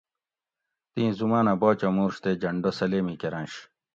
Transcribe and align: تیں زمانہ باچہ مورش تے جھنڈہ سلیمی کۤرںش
تیں 0.93 1.11
زمانہ 1.19 1.53
باچہ 1.61 1.89
مورش 1.95 2.15
تے 2.23 2.31
جھنڈہ 2.41 2.71
سلیمی 2.77 3.15
کۤرںش 3.21 3.53